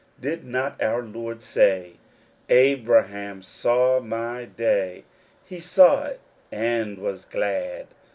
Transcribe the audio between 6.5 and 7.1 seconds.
and